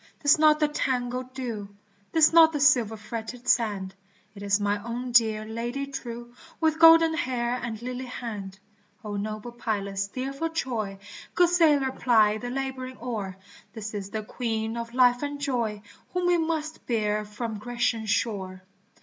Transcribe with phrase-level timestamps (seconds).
[0.21, 1.69] 'tis not the tangled dew,
[2.11, 3.93] 'Tis not the silver fretted sand,
[4.33, 8.57] It is my own dear Lady true With golden hair and lily hand!
[9.05, 10.97] O noble pilot steer for Troy,
[11.35, 13.37] Good sailor ply the laboring oar,
[13.73, 18.63] This is the Queen of life and joy Whom we must bear from Grecian shore